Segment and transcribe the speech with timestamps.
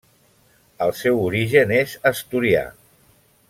[0.85, 2.65] El seu origen és asturià.